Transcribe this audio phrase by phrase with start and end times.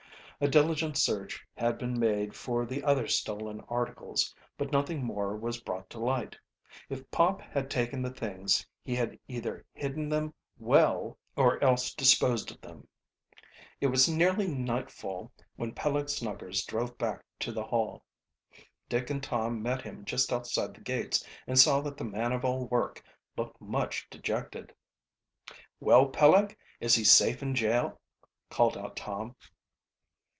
[0.43, 5.61] A diligent search had been made for the other stolen articles, but nothing more was
[5.61, 6.35] brought to light.
[6.89, 12.49] If Pop had taken the things he had either hidden them well or else disposed
[12.49, 12.87] of them.
[13.79, 18.03] It was nearly nightfall when Peleg Snuggers drove back to the Hall.
[18.89, 22.43] Dick and Tom met him just outside the gates and saw that the man of
[22.43, 23.03] all work
[23.37, 24.73] looked much dejected.
[25.79, 28.01] "Well, Peleg, is he safe in jail?"
[28.49, 29.35] called out Tom.